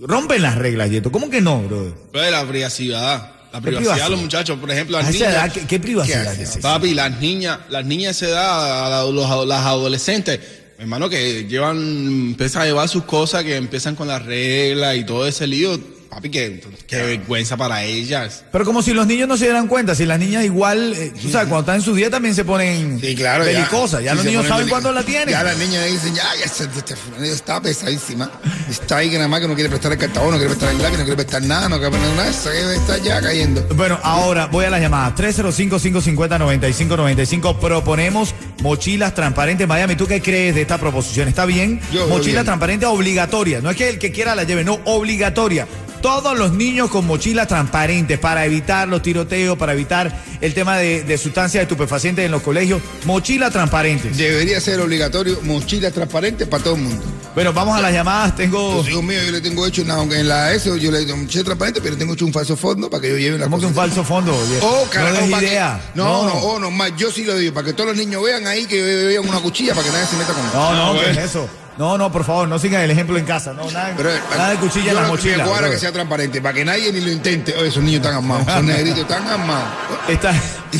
rompen 0.00 0.42
las 0.42 0.56
reglas, 0.56 0.90
Yeto. 0.90 1.12
¿Cómo 1.12 1.30
que 1.30 1.40
no, 1.40 1.62
brother? 1.62 1.92
Pues 2.10 2.30
la 2.32 2.44
privacidad. 2.46 3.32
La 3.52 3.60
¿Qué 3.60 3.68
privacidad 3.68 4.04
de 4.04 4.10
los 4.10 4.20
muchachos, 4.20 4.58
por 4.58 4.70
ejemplo, 4.70 4.98
las 4.98 5.10
niñas. 5.10 5.32
edad, 5.32 5.52
¿qué, 5.52 5.66
qué 5.66 5.80
privacidad 5.80 6.36
¿Qué 6.36 6.42
es? 6.42 6.58
Papi, 6.58 6.94
las 6.94 7.18
niñas, 7.20 7.60
las 7.70 7.84
niñas 7.86 8.18
de 8.18 8.26
esa 8.26 8.34
edad, 8.34 9.10
los, 9.10 9.46
las 9.46 9.64
adolescentes, 9.64 10.40
hermano, 10.78 11.08
que 11.08 11.46
llevan, 11.46 11.78
empiezan 11.78 12.62
a 12.62 12.64
llevar 12.66 12.88
sus 12.88 13.04
cosas, 13.04 13.44
que 13.44 13.56
empiezan 13.56 13.94
con 13.94 14.08
las 14.08 14.26
reglas 14.26 14.96
y 14.96 15.04
todo 15.04 15.28
ese 15.28 15.46
lío. 15.46 15.78
Papi, 16.10 16.30
qué, 16.30 16.62
qué 16.86 16.96
vergüenza 16.96 17.56
para 17.58 17.84
ellas. 17.84 18.42
Pero 18.50 18.64
como 18.64 18.80
si 18.82 18.94
los 18.94 19.06
niños 19.06 19.28
no 19.28 19.36
se 19.36 19.44
dieran 19.44 19.68
cuenta, 19.68 19.94
si 19.94 20.06
las 20.06 20.18
niñas 20.18 20.42
igual, 20.44 20.94
eh, 20.96 21.12
tú 21.20 21.28
sabes, 21.28 21.48
cuando 21.48 21.60
están 21.60 21.74
en 21.76 21.82
su 21.82 21.94
día 21.94 22.08
también 22.08 22.34
se 22.34 22.46
ponen 22.46 22.98
Sí, 22.98 23.14
claro. 23.14 23.44
ya. 23.44 23.50
belicosas. 23.52 24.02
Ya, 24.02 24.12
Sí, 24.12 24.16
los 24.16 24.24
niños 24.24 24.46
saben 24.46 24.68
cuándo 24.68 24.90
la 24.92 25.02
tienen. 25.02 25.28
Ya 25.28 25.42
las 25.42 25.58
niñas 25.58 25.84
dicen, 25.84 26.14
ya, 26.14 26.22
ya, 26.38 26.46
esta 26.46 26.96
fulanita 26.96 27.34
está 27.34 27.60
pesadísima. 27.60 28.30
Está 28.70 28.96
ahí 28.96 29.10
que 29.10 29.16
nada 29.16 29.28
más 29.28 29.40
que 29.40 29.48
no 29.48 29.54
quiere 29.54 29.68
prestar 29.68 29.92
el 29.92 29.98
cartabón, 29.98 30.30
no 30.30 30.38
quiere 30.38 30.48
prestar 30.54 30.74
el 30.74 30.80
lápiz, 30.82 30.96
no 30.96 31.04
quiere 31.04 31.16
prestar 31.16 31.42
nada, 31.42 31.68
no 31.68 31.76
quiere 31.78 31.90
poner 31.90 32.08
nada. 32.16 32.30
Está 32.30 32.96
ya 32.98 33.20
cayendo. 33.20 33.66
Bueno, 33.74 33.98
ahora 34.02 34.46
voy 34.46 34.64
a 34.64 34.70
las 34.70 34.80
llamadas. 34.80 35.14
305-550-9595. 35.18 37.58
Proponemos 37.58 38.34
mochilas 38.62 39.14
transparentes. 39.14 39.68
Miami, 39.68 39.94
¿tú 39.96 40.06
qué 40.06 40.22
crees 40.22 40.54
de 40.54 40.62
esta 40.62 40.78
proposición? 40.78 41.28
¿Está 41.28 41.44
bien? 41.44 41.80
Yo 41.92 42.06
Mochila 42.08 42.36
bien. 42.36 42.44
transparente 42.46 42.86
obligatoria. 42.86 43.60
No 43.60 43.68
es 43.70 43.76
que 43.76 43.90
el 43.90 43.98
que 43.98 44.10
quiera 44.12 44.34
la 44.34 44.44
lleve, 44.44 44.64
no, 44.64 44.78
obligatoria. 44.84 45.66
Todos 46.00 46.38
los 46.38 46.52
niños 46.52 46.90
con 46.90 47.06
mochilas 47.06 47.48
transparentes 47.48 48.18
para 48.18 48.44
evitar 48.44 48.86
los 48.88 49.02
tiroteos, 49.02 49.58
para 49.58 49.72
evitar 49.72 50.22
el 50.40 50.54
tema 50.54 50.76
de, 50.76 51.02
de 51.02 51.18
sustancias 51.18 51.62
estupefacientes 51.62 52.24
en 52.24 52.30
los 52.30 52.42
colegios. 52.42 52.80
Mochilas 53.04 53.52
transparentes. 53.52 54.16
Debería 54.16 54.60
ser 54.60 54.78
obligatorio 54.80 55.40
mochilas 55.42 55.92
transparentes 55.92 56.46
para 56.46 56.62
todo 56.62 56.76
el 56.76 56.82
mundo. 56.82 57.04
Bueno, 57.34 57.52
vamos 57.52 57.76
a 57.76 57.80
las 57.80 57.92
llamadas. 57.92 58.36
Tengo. 58.36 58.74
Los 58.76 58.88
hijos 58.88 59.02
míos 59.02 59.22
yo 59.26 59.32
le 59.32 59.40
tengo 59.40 59.66
hecho, 59.66 59.82
una- 59.82 59.94
aunque 59.94 60.20
en 60.20 60.28
la 60.28 60.52
ESO 60.52 60.76
yo 60.76 60.90
le 60.92 61.00
tengo 61.04 61.16
mochila 61.16 61.44
transparente, 61.44 61.80
pero 61.80 61.96
tengo 61.96 62.14
hecho 62.14 62.24
un 62.26 62.32
falso 62.32 62.56
fondo 62.56 62.88
para 62.88 63.00
que 63.00 63.08
ellos 63.08 63.20
lleven 63.20 63.40
la 63.40 63.46
¿Cómo 63.46 63.58
que 63.60 63.66
un 63.66 63.74
falso 63.74 64.04
fondo? 64.04 64.32
Oh, 64.62 64.84
no 64.84 64.90
carajo, 64.90 65.38
que- 65.38 65.46
idea. 65.46 65.80
no, 65.94 66.26
no, 66.26 66.32
oh, 66.34 66.58
no, 66.58 66.70
más, 66.70 66.92
yo 66.96 67.10
sí 67.10 67.24
lo 67.24 67.36
digo, 67.36 67.54
para 67.54 67.66
que 67.66 67.72
todos 67.72 67.88
los 67.90 67.96
niños 67.98 68.22
vean 68.22 68.46
ahí 68.46 68.66
que 68.66 68.80
vean 68.82 69.28
una 69.28 69.40
cuchilla 69.40 69.74
para 69.74 69.84
que 69.86 69.92
nadie 69.92 70.06
se 70.06 70.16
meta 70.16 70.32
con 70.32 70.44
No, 70.46 70.52
no, 70.74 70.90
Ah, 70.90 70.92
¿qué 70.94 70.98
bueno. 71.06 71.20
es 71.20 71.26
eso? 71.30 71.48
No, 71.78 71.96
no, 71.96 72.10
por 72.10 72.24
favor, 72.24 72.48
no 72.48 72.58
sigan 72.58 72.82
el 72.82 72.90
ejemplo 72.90 73.16
en 73.18 73.24
casa. 73.24 73.52
No, 73.52 73.70
nada, 73.70 73.94
Pero, 73.96 74.10
nada 74.36 74.50
de 74.50 74.56
cuchilla 74.56 74.86
yo 74.86 74.90
en 74.98 75.02
la 75.04 75.08
mochila. 75.08 75.44
cuadra 75.44 75.70
que 75.70 75.78
sea 75.78 75.92
transparente, 75.92 76.42
para 76.42 76.54
que 76.54 76.64
nadie 76.64 76.92
ni 76.92 77.00
lo 77.00 77.10
intente. 77.12 77.54
Oye, 77.56 77.68
esos 77.68 77.82
niños 77.84 78.00
están 78.02 78.16
armados, 78.16 78.48
esos 78.48 78.64
negritos 78.64 78.98
están 79.00 79.26
armados. 79.28 79.68
Está, 80.08 80.34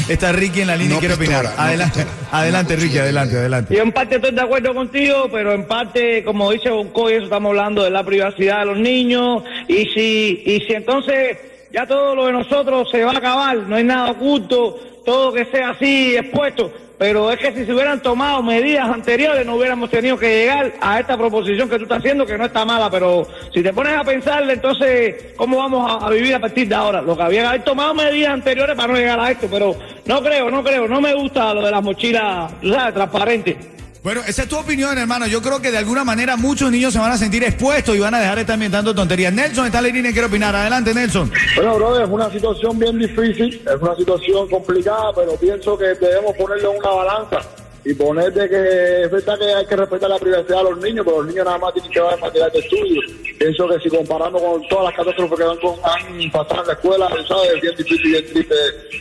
está 0.09 0.33
Ricky 0.33 0.63
en 0.63 0.67
la 0.67 0.77
línea 0.77 0.91
y 0.91 0.95
No 0.95 0.99
quiere 1.01 1.15
opinar. 1.15 1.45
no 1.45 1.51
adelante, 1.63 2.05
adelante, 2.33 2.75
Ricky, 2.75 2.87
cuchilla. 2.89 3.03
adelante, 3.05 3.37
adelante. 3.37 3.77
Yo 3.77 3.83
en 3.83 3.93
parte 3.93 4.17
estoy 4.17 4.33
de 4.35 4.41
acuerdo 4.43 4.75
contigo, 4.75 5.29
pero 5.31 5.53
en 5.53 5.67
parte, 5.67 6.25
como 6.25 6.51
dice 6.51 6.71
Bonco, 6.71 7.09
y 7.11 7.15
eso 7.15 7.25
estamos 7.25 7.51
hablando 7.51 7.85
de 7.85 7.91
la 7.91 8.03
privacidad 8.05 8.59
de 8.61 8.65
los 8.67 8.79
niños. 8.79 9.45
Y 9.69 9.85
si, 9.95 10.43
y 10.45 10.61
si 10.67 10.73
entonces 10.75 11.39
ya 11.73 11.87
todo 11.87 12.15
lo 12.17 12.27
de 12.27 12.33
nosotros 12.33 12.89
se 12.91 13.05
va 13.05 13.13
a 13.13 13.19
acabar, 13.19 13.57
no 13.59 13.77
hay 13.77 13.85
nada 13.85 14.11
oculto, 14.11 14.79
todo 15.09 15.33
que 15.33 15.47
sea 15.47 15.71
así 15.71 16.19
expuesto. 16.19 16.71
Pero 16.99 17.33
es 17.33 17.39
que 17.39 17.53
si 17.53 17.65
se 17.65 17.73
hubieran 17.73 18.03
tomado 18.03 18.43
medidas 18.43 18.91
anteriores, 18.91 19.47
no 19.47 19.55
hubiéramos 19.55 19.89
tenido 19.89 20.19
que 20.19 20.29
llegar 20.29 20.75
a 20.83 21.01
esta 21.01 21.17
proposición 21.17 21.67
que 21.67 21.79
tú 21.79 21.85
estás 21.85 22.01
haciendo, 22.01 22.27
que 22.27 22.37
no 22.37 22.45
está 22.45 22.67
mala. 22.67 22.91
Pero 22.91 23.27
si 23.55 23.63
te 23.63 23.73
pones 23.73 23.97
a 23.97 24.05
pensarle, 24.05 24.53
entonces, 24.53 25.33
¿cómo 25.35 25.57
vamos 25.57 26.05
a, 26.05 26.11
vivir 26.11 26.35
a 26.35 26.41
partir 26.41 26.69
de 26.69 26.75
ahora? 26.75 27.01
Lo 27.01 27.17
que 27.17 27.23
había 27.23 27.41
que 27.41 27.47
haber 27.47 27.65
tomado 27.65 27.95
medidas 27.95 28.33
anteriores 28.33 28.77
para 28.77 28.93
no 28.93 28.99
llegar 28.99 29.19
a 29.19 29.31
esto. 29.31 29.47
Pero 29.51 29.77
no 30.05 30.23
creo, 30.23 30.51
no 30.51 30.63
creo, 30.63 30.87
no 30.87 31.01
me 31.01 31.15
gusta 31.15 31.55
lo 31.55 31.65
de 31.65 31.71
las 31.71 31.83
mochilas, 31.83 32.53
sabes, 32.63 32.93
transparentes. 32.93 33.57
Bueno, 34.03 34.23
esa 34.27 34.43
es 34.43 34.49
tu 34.49 34.57
opinión, 34.57 34.97
hermano. 34.97 35.27
Yo 35.27 35.43
creo 35.43 35.61
que 35.61 35.71
de 35.71 35.79
alguna 35.79 36.05
manera 36.05 36.37
muchos 36.37 36.71
niños 36.71 36.93
se 36.93 36.99
van 36.99 37.11
a 37.11 37.19
sentir 37.19 37.43
expuestos 37.43 37.97
y 37.97 37.99
van 37.99 38.15
a 38.15 38.21
dejar 38.21 38.37
de 38.37 38.43
estar 38.43 38.55
inventando 38.55 38.95
tonterías. 38.95 39.33
Nelson 39.33 39.67
está 39.67 39.81
la 39.81 39.89
línea 39.89 40.13
y 40.15 40.19
opinar. 40.19 40.55
Adelante, 40.55 40.95
Nelson. 40.95 41.31
Bueno, 41.57 41.75
brother, 41.77 42.05
es 42.05 42.09
una 42.09 42.31
situación 42.31 42.79
bien 42.79 42.99
difícil, 42.99 43.61
es 43.67 43.83
una 43.83 43.97
situación 43.97 44.49
complicada, 44.49 45.13
pero 45.15 45.35
pienso 45.37 45.77
que 45.77 45.87
debemos 45.87 46.37
ponerlo 46.37 46.73
en 46.73 46.79
una 46.79 46.91
balanza 46.91 47.41
y 47.85 47.95
poner 47.95 48.33
de 48.33 48.49
que 48.49 49.03
es 49.05 49.11
verdad 49.11 49.39
que 49.39 49.55
hay 49.55 49.67
que 49.67 49.77
respetar 49.77 50.11
la 50.11 50.19
privacidad 50.19 50.59
de 50.59 50.71
los 50.71 50.79
niños, 50.79 51.05
pero 51.05 51.23
los 51.23 51.27
niños 51.27 51.45
nada 51.45 51.59
más 51.59 51.73
tienen 51.75 51.91
que 51.91 52.01
ver 52.01 52.19
material 52.21 52.51
de 52.53 52.59
estudio. 52.59 53.01
Pienso 53.39 53.69
que 53.69 53.79
si 53.81 53.89
comparamos 53.89 54.43
con 54.43 54.69
todas 54.69 54.85
las 54.87 54.95
catástrofes 54.95 55.39
que 55.39 55.45
han, 55.45 56.31
pasado 56.33 56.61
en 56.63 56.67
la 56.67 56.73
escuela, 56.75 57.09
¿sabes? 57.29 57.51
Es 57.55 57.61
bien 57.63 57.75
difícil 57.77 58.07
y 58.07 58.11
bien 58.11 58.25
triste 58.33 58.55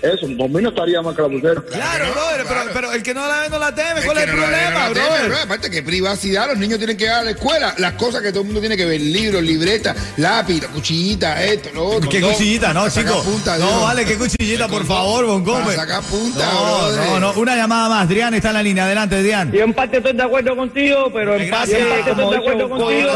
eso. 0.03 0.27
Por 0.37 0.49
mí 0.49 0.61
no 0.61 0.69
estaría 0.69 1.01
más 1.01 1.15
que 1.15 1.21
la 1.23 1.27
pusieron. 1.27 1.63
Claro, 1.63 2.05
no, 2.05 2.11
brother, 2.13 2.45
claro. 2.45 2.61
Pero, 2.67 2.73
pero 2.73 2.91
el 2.93 3.03
que 3.03 3.13
no 3.13 3.27
la 3.27 3.41
ve 3.41 3.49
no 3.49 3.59
la 3.59 3.73
teme. 3.73 4.01
¿Cuál 4.05 4.17
es 4.19 4.23
el 4.25 4.29
no 4.29 4.35
problema, 4.35 4.69
no 4.69 4.79
la 4.79 4.93
teme, 4.93 5.05
brother? 5.07 5.29
bro. 5.29 5.37
Aparte 5.39 5.71
que 5.71 5.83
privacidad, 5.83 6.47
los 6.47 6.57
niños 6.57 6.77
tienen 6.77 6.97
que 6.97 7.05
ir 7.05 7.09
a 7.09 7.23
la 7.23 7.31
escuela. 7.31 7.73
Las 7.79 7.93
cosas 7.93 8.21
que 8.21 8.29
todo 8.29 8.41
el 8.41 8.45
mundo 8.45 8.59
tiene 8.59 8.77
que 8.77 8.85
ver, 8.85 9.01
libros, 9.01 9.41
libretas, 9.41 9.95
lápiz, 10.17 10.65
cuchillita, 10.67 11.43
esto, 11.43 11.69
lo 11.73 11.85
otro. 11.87 12.09
¿Qué 12.09 12.21
cuchillita? 12.21 12.73
No, 12.73 12.87
chico. 12.89 13.21
punta, 13.23 13.57
no, 13.57 13.81
vale, 13.81 14.05
qué 14.05 14.17
cuchillita, 14.17 14.67
por 14.67 14.85
favor, 14.85 15.25
Bon 15.25 15.43
Para 15.43 15.59
Gómez. 15.61 15.75
sacar 15.75 16.03
punta, 16.03 16.45
No, 16.45 16.63
brother. 16.63 17.09
no, 17.09 17.19
no. 17.19 17.33
Una 17.33 17.55
llamada 17.55 17.89
más. 17.89 18.05
Adrián 18.05 18.33
está 18.35 18.49
en 18.49 18.53
la 18.53 18.63
línea. 18.63 18.85
Adelante, 18.85 19.15
Adrián. 19.15 19.51
Yo 19.51 19.63
en 19.63 19.73
parte 19.73 19.97
estoy 19.97 20.13
de 20.13 20.23
acuerdo 20.23 20.55
contigo, 20.55 21.09
pero 21.11 21.35
en 21.35 21.49
parte, 21.49 21.71
estoy 21.79 22.29
de 22.29 22.37
acuerdo 22.37 22.69
contigo. 22.69 23.09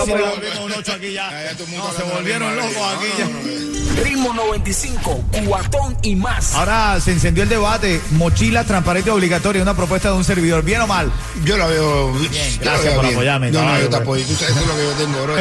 Aquí 1.11 1.13
ya. 1.15 1.29
Ya, 1.31 1.57
ya 1.57 1.65
mundo 1.65 1.87
No, 1.87 1.93
se 1.97 2.03
volvieron 2.03 2.55
locos 2.55 2.71
aquí 2.95 3.05
no, 3.11 3.17
ya. 3.17 3.25
no, 3.25 3.31
no. 3.41 3.71
Ritmo 4.03 4.33
95, 4.33 5.23
cuatón 5.45 5.97
y 6.01 6.15
más. 6.15 6.53
Ahora 6.55 6.99
se 7.01 7.11
encendió 7.11 7.43
el 7.43 7.49
debate. 7.49 8.01
Mochila 8.11 8.63
transparente 8.63 9.11
obligatoria, 9.11 9.61
una 9.61 9.75
propuesta 9.75 10.09
de 10.09 10.15
un 10.15 10.23
servidor. 10.23 10.63
¿Bien 10.63 10.81
o 10.81 10.87
mal? 10.87 11.11
Yo 11.43 11.57
la 11.57 11.67
veo. 11.67 12.13
la 12.13 12.19
gracias 12.61 12.83
veo 12.83 12.93
por 12.95 13.03
bien. 13.03 13.15
apoyarme, 13.15 13.51
No, 13.51 13.63
no, 13.63 13.73
yo 13.79 13.83
te 13.83 13.87
pues. 13.89 14.01
apoyo. 14.01 14.25
Tú 14.25 14.33
sabes 14.35 14.55
eso 14.55 14.61
es 14.61 14.67
lo 14.67 14.75
que 14.75 14.83
yo 14.83 14.91
tengo, 14.93 15.23
bro. 15.23 15.35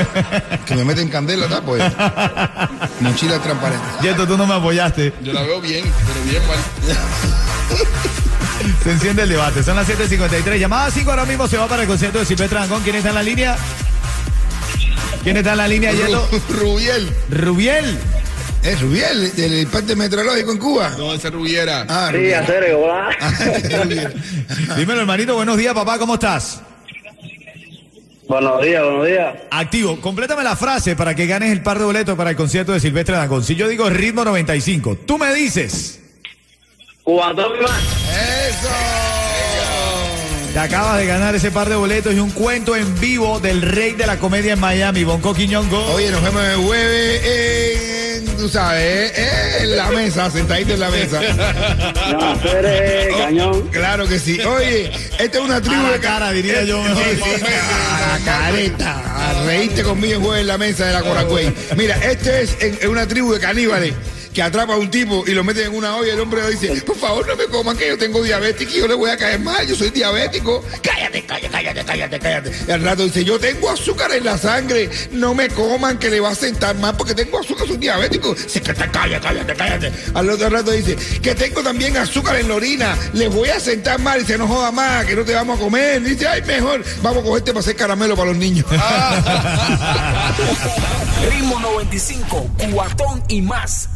que 0.67 0.75
me 0.75 0.85
meten 0.85 1.09
candela, 1.09 1.47
te 1.49 1.55
apoyo. 1.55 1.85
Mochila 3.01 3.39
transparente. 3.39 3.85
Yeto, 4.03 4.27
tú 4.27 4.37
no 4.37 4.47
me 4.47 4.55
apoyaste. 4.55 5.13
Yo 5.23 5.33
la 5.33 5.43
veo 5.43 5.61
bien, 5.61 5.85
pero 6.07 6.23
bien 6.25 6.47
mal. 6.49 6.59
Se 8.83 8.91
enciende 8.91 9.23
el 9.23 9.29
debate. 9.29 9.63
Son 9.63 9.77
las 9.77 9.89
7.53. 9.89 10.59
Llamada 10.59 10.91
5 10.91 11.09
ahora 11.11 11.25
mismo 11.25 11.47
se 11.47 11.57
va 11.57 11.69
para 11.69 11.83
el 11.83 11.89
concierto 11.89 12.19
de 12.19 12.27
Silvestre 12.27 12.59
Dangón. 12.59 12.83
¿Quién 12.83 12.97
está 12.97 13.11
en 13.11 13.15
la 13.15 13.23
línea? 13.23 13.57
¿Quién 15.23 15.37
está 15.37 15.53
en 15.53 15.57
la 15.59 15.69
línea, 15.69 15.93
Yeto? 15.93 16.29
Ru- 16.31 16.41
Rubiel. 16.61 17.11
Rubiel. 17.31 17.99
Es 18.63 18.81
Rubiel, 18.81 19.35
del 19.37 19.67
parte 19.69 19.97
meteorológico 19.97 20.53
en 20.53 20.59
Cuba. 20.59 20.95
No, 20.99 21.15
ese 21.15 21.31
Rubiera. 21.31 21.87
Ah, 21.89 22.11
Sí, 22.15 22.33
a 22.33 22.45
serio, 22.47 22.83
¿verdad? 22.83 23.09
Ah. 23.21 24.75
Dímelo, 24.77 25.01
hermanito. 25.01 25.35
Buenos 25.35 25.57
días, 25.57 25.73
papá. 25.75 25.99
¿Cómo 25.99 26.15
estás? 26.15 26.61
buenos 28.29 28.63
días, 28.63 28.83
buenos 28.85 29.07
días. 29.07 29.35
Activo. 29.51 30.01
Complétame 30.01 30.45
la 30.45 30.55
frase 30.57 30.95
para 30.95 31.15
que 31.17 31.27
ganes 31.27 31.51
el 31.51 31.63
par 31.63 31.79
de 31.79 31.85
boletos 31.85 32.17
para 32.17 32.31
el 32.31 32.37
concierto 32.37 32.73
de 32.73 32.79
Silvestre 32.81 33.17
Dangón. 33.17 33.43
Si 33.43 33.57
yo 33.57 33.67
digo 33.67 33.89
ritmo 33.91 34.25
95, 34.25 34.99
tú 35.07 35.19
me 35.19 35.35
dices. 35.35 36.01
Cubatón 37.03 37.53
y 37.59 37.63
más. 37.63 37.81
Eso. 38.49 38.69
Te 40.53 40.59
acabas 40.59 40.99
de 40.99 41.07
ganar 41.07 41.33
ese 41.37 41.53
par 41.53 41.69
de 41.69 41.77
boletos 41.77 42.13
y 42.13 42.19
un 42.19 42.33
cuento 42.33 42.75
en 42.75 42.99
vivo 42.99 43.39
del 43.39 43.63
rey 43.63 43.93
de 43.93 44.05
la 44.05 44.19
comedia 44.19 44.55
en 44.55 44.61
Miami, 44.61 45.05
Bonco 45.05 45.33
Quiñongo. 45.33 45.79
Oye, 45.93 46.11
nos 46.11 46.21
vemos 46.25 46.43
el 46.43 46.57
jueves 46.57 47.25
en, 47.25 48.37
tú 48.37 48.49
sabes, 48.49 49.13
en 49.61 49.77
la 49.77 49.89
mesa, 49.93 50.29
sentadito 50.29 50.75
en 50.75 50.81
la 50.81 50.91
mesa. 50.91 51.21
No, 52.11 52.37
tú 52.39 52.49
eres 52.49 53.15
cañón. 53.17 53.69
Claro 53.69 54.09
que 54.09 54.19
sí. 54.19 54.41
Oye, 54.41 54.91
esta 55.21 55.39
es 55.39 55.45
una 55.45 55.61
tribu 55.61 55.81
A 55.81 55.83
la 55.85 55.93
de 55.93 56.01
cara, 56.01 56.33
diría 56.33 56.65
yo, 56.65 56.83
mejor. 56.83 57.05
Sí, 57.05 57.21
sí, 57.23 57.45
a 57.45 58.19
la 58.19 58.25
careta. 58.25 59.03
A 59.31 59.45
reírte 59.45 59.85
conmigo 59.85 60.15
el 60.15 60.21
jueves 60.21 60.41
en 60.41 60.47
la 60.49 60.59
mesa 60.59 60.87
de 60.87 60.93
la 60.95 61.03
Coracüey. 61.03 61.55
Mira, 61.77 61.95
este 61.97 62.43
es 62.43 62.57
en, 62.61 62.77
en 62.83 62.89
una 62.89 63.07
tribu 63.07 63.33
de 63.33 63.39
caníbales 63.39 63.95
que 64.33 64.43
atrapa 64.43 64.75
a 64.75 64.77
un 64.77 64.91
tipo 64.91 65.25
y 65.27 65.33
lo 65.33 65.43
meten 65.43 65.67
en 65.67 65.75
una 65.75 65.97
olla 65.97 66.09
y 66.09 66.11
el 66.11 66.21
hombre 66.21 66.43
le 66.43 66.51
dice, 66.51 66.81
por 66.83 66.97
favor 66.97 67.27
no 67.27 67.37
me 67.37 67.47
coman 67.47 67.77
que 67.77 67.89
yo 67.89 67.99
tengo 67.99 68.23
diabetes 68.23 68.69
y 68.73 68.79
yo 68.79 68.87
le 68.87 68.95
voy 68.95 69.11
a 69.11 69.17
caer 69.17 69.41
mal, 69.41 69.67
yo 69.67 69.75
soy 69.75 69.91
diabético. 69.91 70.65
Cállate, 70.83 71.25
cállate, 71.25 71.49
cállate, 71.49 71.85
cállate, 71.85 72.19
cállate. 72.19 72.53
Y 72.69 72.71
al 72.71 72.83
rato 72.83 73.05
dice, 73.05 73.25
yo 73.25 73.39
tengo 73.39 73.71
azúcar 73.71 74.13
en 74.13 74.25
la 74.25 74.39
sangre, 74.39 74.89
no 75.13 75.35
me 75.35 75.49
coman 75.49 75.99
que 75.99 76.11
le 76.11 76.21
va 76.21 76.31
a 76.31 76.35
sentar 76.35 76.77
mal 76.77 76.97
porque 76.97 77.15
tengo 77.15 77.41
azúcar, 77.41 77.67
soy 77.67 77.79
diabético. 77.79 78.35
Dice 78.35 78.61
que 78.61 78.73
te 78.73 78.91
cállate, 78.91 79.27
cállate, 79.27 79.55
cállate. 79.55 79.93
Al 80.15 80.31
otro 80.31 80.49
rato 80.49 80.71
dice, 80.71 80.97
que 81.21 81.35
tengo 81.35 81.63
también 81.63 81.97
azúcar 81.97 82.37
en 82.37 82.49
la 82.49 82.55
orina, 82.55 82.97
les 83.13 83.33
voy 83.33 83.49
a 83.49 83.59
sentar 83.59 83.99
mal 83.99 84.23
y 84.23 84.25
se 84.25 84.39
no 84.39 84.47
joda 84.47 84.71
más, 84.71 85.05
que 85.07 85.17
no 85.17 85.25
te 85.25 85.35
vamos 85.35 85.59
a 85.59 85.63
comer. 85.63 86.03
Dice, 86.03 86.29
ay, 86.29 86.43
mejor, 86.43 86.85
vamos 87.03 87.23
a 87.23 87.27
cogerte 87.27 87.53
para 87.53 87.61
hacer 87.61 87.77
caramelo 87.77 88.17
para 88.17 88.31
los 88.31 88.39
niños. 88.39 88.67
Ritmo 91.31 91.61
95, 91.61 92.51
cuatón 92.73 93.23
y 93.29 93.43
más. 93.43 93.89